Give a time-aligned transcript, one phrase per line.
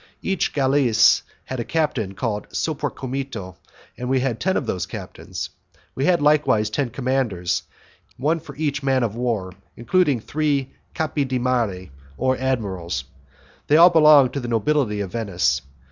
[0.23, 3.57] Each galeass had a captain called 'sopracomito',
[3.99, 5.51] and we had ten of those captains;
[5.93, 7.61] we had likewise ten commanders,
[8.17, 13.03] one for each man of war, including three 'capi di mare', or admirals.
[13.67, 15.61] They all belonged to the nobility of Venice.